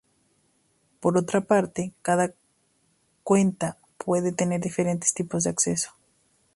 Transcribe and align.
Por 0.99 1.15
otra 1.15 1.41
parte, 1.41 1.93
cada 2.01 2.33
cuenta 3.23 3.77
puede 4.03 4.31
tener 4.31 4.59
diferentes 4.59 5.13
tipos 5.13 5.43
de 5.43 5.51
acceso. 5.51 5.91